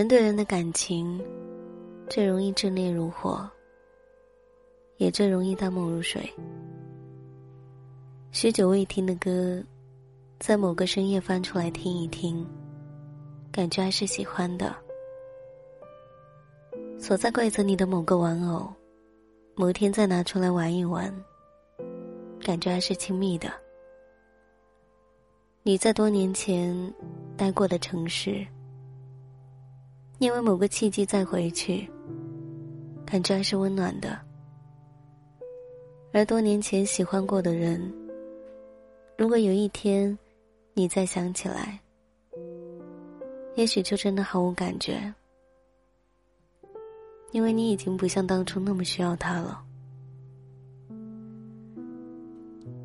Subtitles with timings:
[0.00, 1.22] 人对人的感情，
[2.08, 3.46] 最容易炽烈如火，
[4.96, 6.26] 也最容易淡漠如水。
[8.30, 9.62] 许久未听的歌，
[10.38, 12.48] 在某个深夜翻出来听一听，
[13.52, 14.74] 感觉还是喜欢的。
[16.98, 18.72] 锁在柜子里的某个玩偶，
[19.54, 21.14] 某天再拿出来玩一玩，
[22.42, 23.52] 感觉还是亲密的。
[25.62, 26.74] 你在多年前
[27.36, 28.46] 待过的城市。
[30.20, 31.88] 因为某个契机再回去，
[33.06, 34.20] 感觉还是温暖的。
[36.12, 37.80] 而多年前喜欢过的人，
[39.16, 40.16] 如果有一天
[40.74, 41.80] 你再想起来，
[43.54, 45.10] 也许就真的毫无感觉，
[47.30, 49.64] 因为你已经不像当初那么需要他了。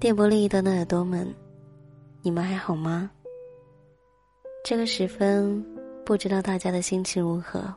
[0.00, 1.32] 电波另一端的耳朵们，
[2.22, 3.08] 你们还好吗？
[4.64, 5.64] 这个时分。
[6.10, 7.72] 不知道大家的心情如何？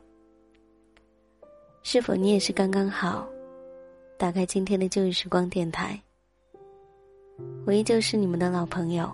[1.84, 3.30] 是否你也是刚刚好？
[4.17, 6.02] 打开今天的旧日时光电台，
[7.64, 9.08] 我依旧是你们的老朋友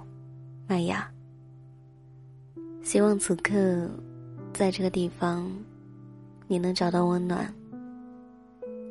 [0.70, 1.12] 麦雅。
[2.82, 3.90] 希望此刻，
[4.54, 5.52] 在这个地方，
[6.48, 7.54] 你能找到温暖。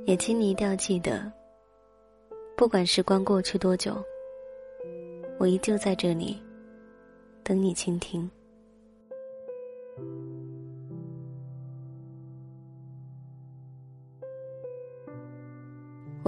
[0.05, 1.33] 也请你一定要记得，
[2.55, 3.97] 不管时光过去多久，
[5.39, 6.39] 我依旧在这里，
[7.43, 8.31] 等你倾听。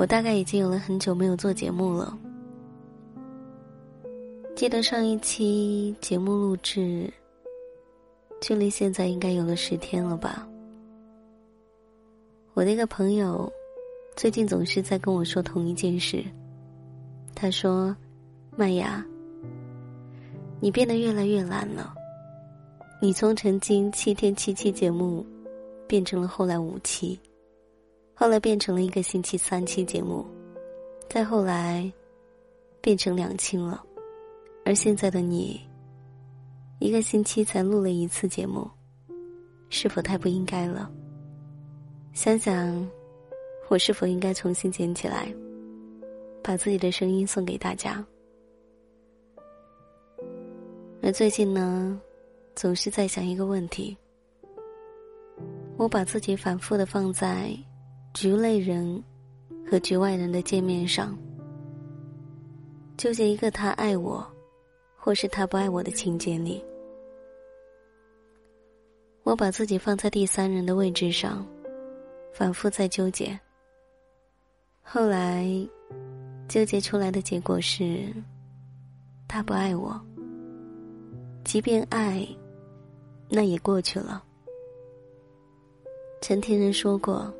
[0.01, 2.19] 我大概已经有了很久没有做节目了。
[4.57, 7.12] 记得上一期节目录制，
[8.41, 10.48] 距离现在应该有了十天了吧？
[12.55, 13.53] 我的一个朋友，
[14.17, 16.25] 最近总是在跟我说同一件事。
[17.35, 17.95] 他说
[18.57, 19.05] ：“麦芽，
[20.61, 21.92] 你变得越来越懒了。
[23.03, 25.27] 你从曾经七天七期节目，
[25.86, 27.20] 变成了后来五期。”
[28.20, 30.27] 后来变成了一个星期三期节目，
[31.08, 31.91] 再后来
[32.79, 33.83] 变成两期了，
[34.63, 35.58] 而现在的你，
[36.80, 38.70] 一个星期才录了一次节目，
[39.70, 40.92] 是否太不应该了？
[42.13, 42.86] 想想，
[43.70, 45.35] 我是否应该重新捡起来，
[46.42, 48.05] 把自己的声音送给大家？
[51.03, 51.98] 而最近呢，
[52.55, 53.97] 总是在想一个问题，
[55.79, 57.59] 我把自己反复的放在。
[58.13, 59.03] 局内人
[59.71, 61.17] 和局外人的见面上，
[62.97, 64.27] 纠结一个他爱我，
[64.97, 66.63] 或是他不爱我的情节里，
[69.23, 71.47] 我把自己放在第三人的位置上，
[72.33, 73.39] 反复在纠结。
[74.83, 75.47] 后来，
[76.48, 78.13] 纠结出来的结果是，
[79.29, 79.98] 他不爱我。
[81.45, 82.27] 即便爱，
[83.29, 84.23] 那也过去了。
[86.21, 87.33] 陈天仁说过。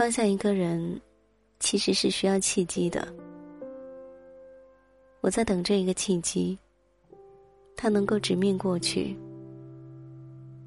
[0.00, 0.98] 放下一个人，
[1.58, 3.06] 其实是需要契机的。
[5.20, 6.58] 我在等这一个契机，
[7.76, 9.14] 他能够直面过去，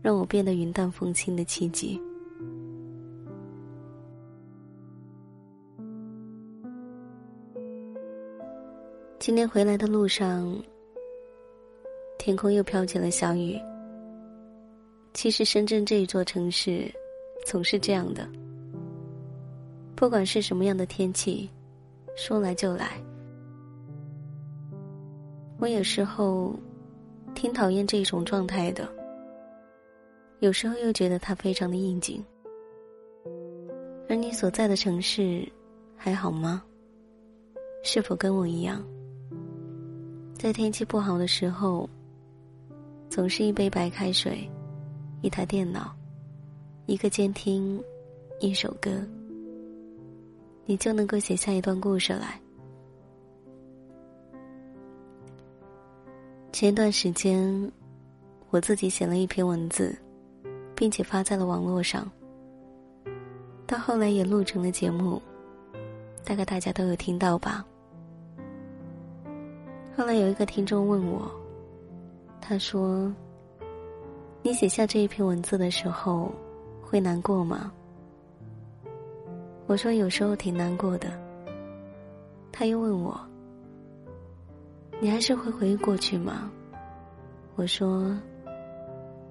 [0.04, 2.00] 让我变得云淡风轻的契机。
[9.18, 10.56] 今天回来的路上，
[12.20, 13.60] 天空又飘起了小雨。
[15.16, 16.86] 其实深圳这一座城市，
[17.48, 18.30] 总是这样的。
[20.04, 21.50] 不管是什么样的天气，
[22.14, 23.02] 说来就来。
[25.60, 26.54] 我有时候
[27.34, 28.86] 挺讨厌这种状态的，
[30.42, 32.22] 有时候又觉得它非常的应景。
[34.10, 35.50] 而你所在的城市
[35.96, 36.62] 还好吗？
[37.82, 38.84] 是否跟我一样，
[40.38, 41.90] 在天气不好的时候，
[43.10, 44.46] 总是一杯白开水，
[45.22, 45.96] 一台电脑，
[46.88, 47.82] 一个监听，
[48.42, 48.92] 一首歌。
[50.66, 52.40] 你就能够写下一段故事来。
[56.52, 57.72] 前段时间，
[58.50, 59.96] 我自己写了一篇文字，
[60.76, 62.10] 并且发在了网络上。
[63.66, 65.22] 到后来也录成了节目，
[66.24, 67.66] 大概大家都有听到吧。
[69.98, 71.30] 后来有一个听众问我，
[72.40, 73.14] 他说
[74.42, 76.32] ：“你写下这一篇文字的时候，
[76.82, 77.72] 会难过吗？”
[79.66, 81.12] 我说有时候挺难过的。
[82.52, 83.20] 他又问我
[85.02, 86.52] ：“你还是会回忆过去吗？”
[87.56, 88.16] 我说：“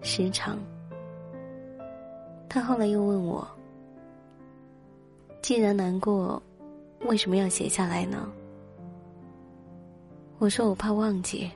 [0.02, 0.58] 时常。”
[2.48, 3.46] 他后来又问我
[5.40, 6.42] ：“既然难过，
[7.06, 8.28] 为什么要写下来呢？”
[10.38, 11.50] 我说：“我怕忘记。”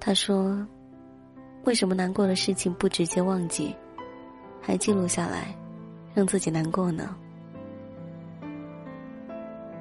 [0.00, 0.66] 他说
[1.64, 3.74] ：“为什么难过的事情不直接忘记，
[4.62, 5.54] 还记录下来，
[6.14, 7.14] 让自己难过呢？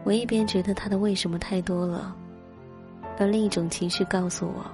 [0.04, 2.16] 我一边觉得他的为什么太多了，
[3.18, 4.66] 而另一种情绪告诉我，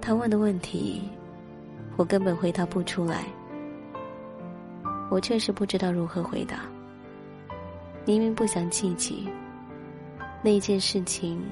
[0.00, 1.02] 他问的问题，
[1.96, 3.24] 我根本回答不出来。
[5.10, 6.60] 我确实不知道如何回答。
[8.06, 9.28] 明明不想记起
[10.42, 11.42] 那件事情，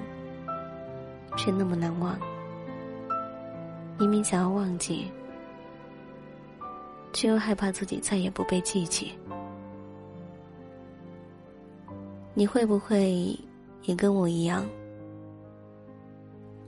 [1.36, 2.16] 却那么难忘。
[3.98, 5.10] 明明想要忘记，
[7.18, 9.12] 却又害怕自己再也不被记起。
[12.32, 13.36] 你会不会
[13.82, 14.64] 也跟我一样？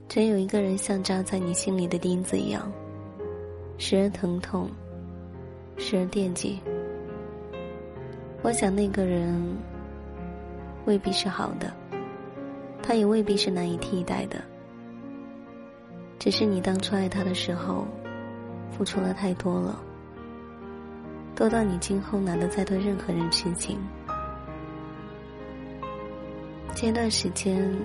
[0.09, 2.69] 真有一个人像扎在你心里的钉子一样，
[3.77, 4.69] 时而疼痛，
[5.77, 6.59] 时而惦记。
[8.41, 9.41] 我想那个人
[10.83, 11.71] 未必是好的，
[12.83, 14.41] 他也未必是难以替代的。
[16.19, 17.87] 只是你当初爱他的时候，
[18.69, 19.81] 付出了太多了，
[21.41, 23.79] 多到你今后懒得再对任何人痴情。
[26.75, 27.75] 前段时间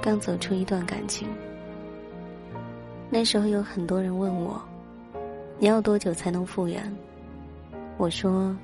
[0.00, 1.26] 刚走出一段感情，
[3.10, 4.62] 那时候有很多人问我，
[5.58, 6.96] 你要多久才能复原？
[7.96, 8.56] 我说，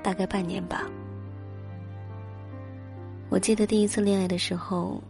[0.00, 0.84] 大概半年吧。
[3.30, 5.02] 我记得第一次恋爱的时候，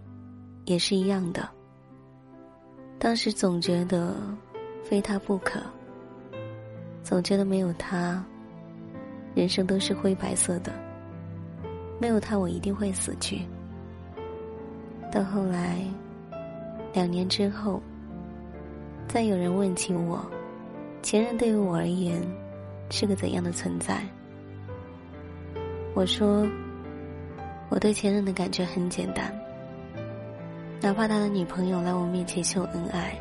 [0.65, 1.47] 也是一样的。
[2.99, 4.17] 当时总觉得
[4.83, 5.61] 非他不可，
[7.05, 8.25] 总觉得没有他，
[9.35, 10.73] 人生都是灰白色的。
[12.01, 13.43] 没有他，我一定会死去。
[15.13, 15.85] 到后来，
[16.95, 17.81] 两年之后，
[19.07, 20.25] 再有人问起我，
[21.03, 22.21] 前任对于我而言
[22.91, 24.03] 是个怎样的存在？
[25.95, 26.49] 我说，
[27.69, 29.31] 我对前任的感觉很简单。
[30.81, 33.15] 哪怕他的女朋友来我面前秀恩爱，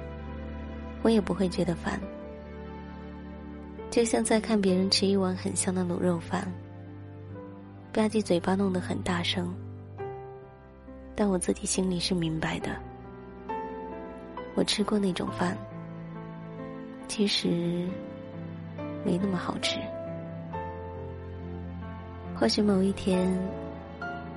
[1.01, 1.99] 我也不会觉得烦。
[3.93, 6.51] 就像在看别人吃一碗很香的卤肉饭，
[7.93, 9.53] 吧唧嘴巴弄得很大声，
[11.13, 12.71] 但我自己心里是明白的。
[14.55, 15.55] 我吃过那种饭，
[17.07, 17.87] 其实
[19.05, 19.79] 没那么好吃。
[22.35, 23.31] 或许某一天，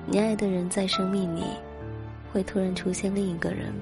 [0.05, 1.41] 你爱的人在生命里。
[2.31, 3.73] 会突然出现另一个人，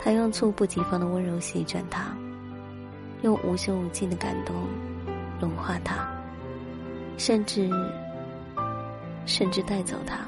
[0.00, 2.16] 他用猝不及防的温柔席卷他，
[3.26, 4.54] 用无穷无尽的感动
[5.40, 6.08] 融化他，
[7.18, 7.68] 甚至
[9.26, 10.18] 甚至带走他。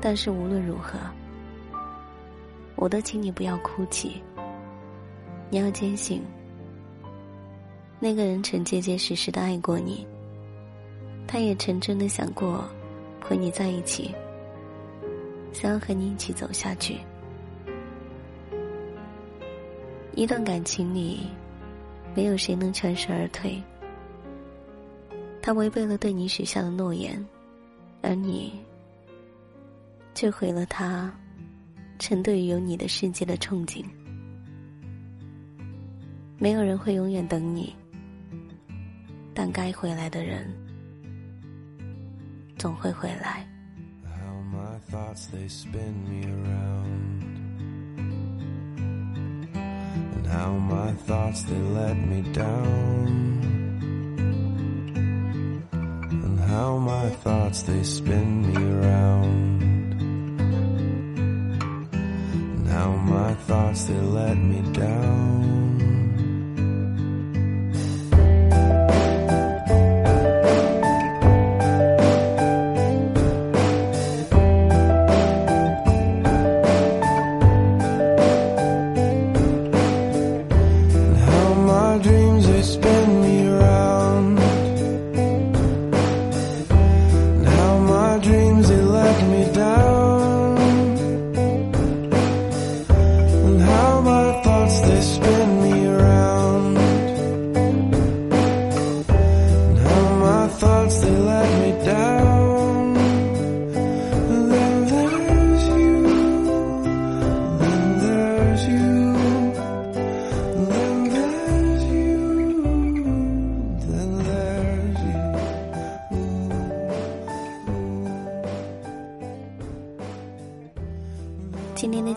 [0.00, 0.96] 但是无论如何，
[2.76, 4.22] 我都请你不要哭泣。
[5.50, 6.22] 你要坚信，
[7.98, 10.06] 那个人曾结结实实的爱过你，
[11.26, 12.64] 他也曾真的想过
[13.20, 14.14] 和你在一起。
[15.52, 16.98] 想要和你一起走下去。
[20.14, 21.28] 一段感情里，
[22.14, 23.62] 没有谁能全身而退。
[25.40, 27.24] 他违背了对你许下的诺言，
[28.02, 28.60] 而你
[30.14, 31.12] 却毁了他
[31.98, 33.84] 曾对于有你的世界的憧憬。
[36.36, 37.74] 没有人会永远等你，
[39.32, 40.52] 但该回来的人
[42.58, 43.46] 总会回来。
[50.30, 53.06] How my thoughts they let me down.
[55.72, 59.62] And how my thoughts they spin me around
[62.58, 65.27] and how my thoughts they let me down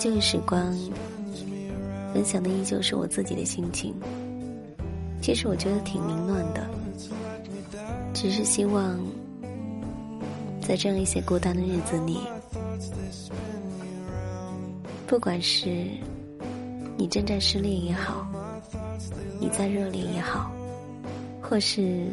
[0.02, 0.76] 旧时光，
[2.12, 3.94] 分享的依旧是我自己的心情。
[5.22, 6.68] 其实我觉得挺凌乱的，
[8.12, 9.00] 只是希望
[10.60, 12.18] 在这样一些孤单的日子里，
[15.06, 15.86] 不管是
[16.98, 18.26] 你正在失恋也好，
[19.40, 20.52] 你在热恋也好，
[21.40, 22.08] 或是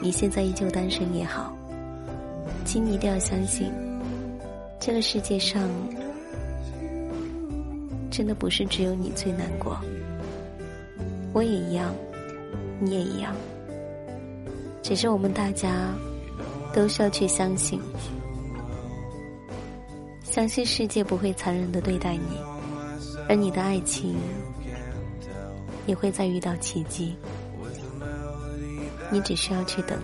[0.00, 1.52] 你现在依旧单身也好，
[2.64, 3.72] 请你一定要相信，
[4.78, 5.68] 这个世界上
[8.18, 9.78] 真的不是只有你最难过，
[11.32, 11.94] 我也一样，
[12.80, 13.32] 你也一样，
[14.82, 15.94] 只是我们大家
[16.74, 17.80] 都需要去相信。
[20.24, 22.40] 相信世界不会残忍的对待你，
[23.28, 24.16] 而你的爱情
[25.86, 27.14] 也会再遇到奇迹。
[29.12, 29.96] 你只需要去等。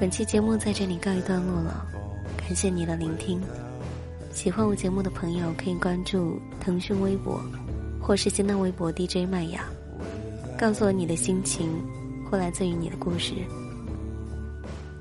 [0.00, 1.86] 本期节目在这里告一段落了，
[2.36, 3.40] 感谢你的聆听。
[4.36, 7.40] 喜欢我节目的朋友可以关注腾讯微博
[7.98, 9.64] 或是新浪微博 DJ 麦雅，
[10.58, 11.70] 告诉我你的心情
[12.30, 13.32] 或来自于你的故事。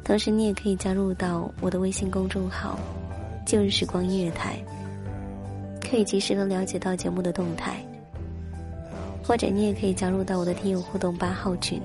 [0.05, 2.79] 同时，你也可以加入到我的微信公众号
[3.45, 4.57] “旧日时光音乐台”，
[5.83, 7.85] 可以及时的了解到节目的动态。
[9.21, 11.81] 或者，你也可以加入到我的听友互动八号群：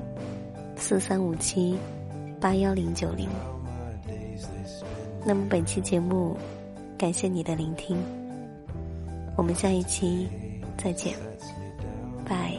[0.77, 1.77] 四三五七
[2.41, 3.29] 八幺零九零。
[5.27, 6.37] 那么，本期节目，
[7.01, 7.97] 感谢你的聆听。
[9.35, 10.29] 我们下一期
[10.77, 11.15] 再见。
[12.27, 12.59] 拜